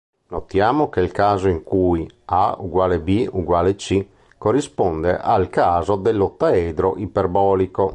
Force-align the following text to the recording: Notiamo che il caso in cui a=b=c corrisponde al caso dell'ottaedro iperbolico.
Notiamo 0.29 0.89
che 0.89 0.99
il 0.99 1.11
caso 1.11 1.47
in 1.47 1.61
cui 1.61 2.09
a=b=c 2.25 4.05
corrisponde 4.35 5.15
al 5.15 5.47
caso 5.49 5.95
dell'ottaedro 5.95 6.97
iperbolico. 6.97 7.89